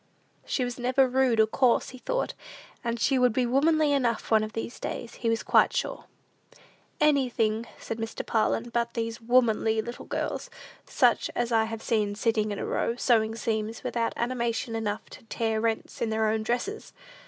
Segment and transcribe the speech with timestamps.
[0.47, 2.33] She was never rude or coarse, he thought;
[2.83, 6.05] and she would be womanly enough one of these days, he was quite sure.
[6.99, 8.25] "Anything," said Mr.
[8.25, 10.49] Parlin, "but these womanly little girls,
[10.87, 15.23] such as I have seen sitting in a row, sewing seams, without animation enough to
[15.25, 16.93] tear rents in their own dresses!